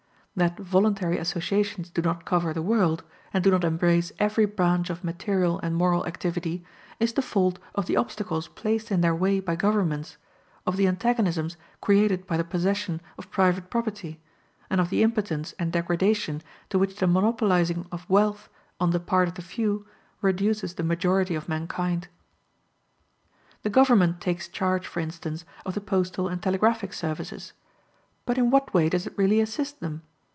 That 0.33 0.55
voluntary 0.57 1.17
associations 1.17 1.89
do 1.89 2.01
not 2.01 2.23
cover 2.23 2.53
the 2.53 2.61
world, 2.61 3.03
and 3.33 3.43
do 3.43 3.51
not 3.51 3.65
embrace 3.65 4.13
every 4.17 4.45
branch 4.45 4.89
of 4.89 5.03
material 5.03 5.59
and 5.59 5.75
moral 5.75 6.05
activity, 6.07 6.63
is 7.01 7.11
the 7.11 7.21
fault 7.21 7.59
of 7.75 7.85
the 7.85 7.97
obstacles 7.97 8.47
placed 8.47 8.91
in 8.91 9.01
their 9.01 9.13
way 9.13 9.41
by 9.41 9.57
governments, 9.57 10.15
of 10.65 10.77
the 10.77 10.87
antagonisms 10.87 11.57
created 11.81 12.25
by 12.25 12.37
the 12.37 12.45
possession 12.45 13.01
of 13.17 13.29
private 13.29 13.69
property, 13.69 14.21
and 14.69 14.79
of 14.79 14.89
the 14.89 15.03
impotence 15.03 15.53
and 15.59 15.73
degradation 15.73 16.41
to 16.69 16.79
which 16.79 16.95
the 16.95 17.07
monopolizing 17.07 17.85
of 17.91 18.09
wealth 18.09 18.47
on 18.79 18.91
the 18.91 19.01
part 19.01 19.27
of 19.27 19.33
the 19.33 19.41
few 19.41 19.85
reduces 20.21 20.75
the 20.75 20.81
majority 20.83 21.35
of 21.35 21.49
mankind. 21.49 22.07
The 23.63 23.69
government 23.69 24.21
takes 24.21 24.47
charge, 24.47 24.87
for 24.87 25.01
instance, 25.01 25.43
of 25.65 25.73
the 25.73 25.81
postal 25.81 26.29
and 26.29 26.41
telegraphic 26.41 26.93
services. 26.93 27.51
But 28.25 28.37
in 28.37 28.49
what 28.49 28.73
way 28.73 28.87
does 28.87 29.05
it 29.05 29.17
really 29.17 29.41
assist 29.41 29.81
them? 29.81 30.03